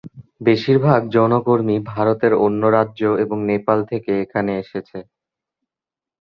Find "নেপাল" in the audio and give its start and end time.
3.49-3.79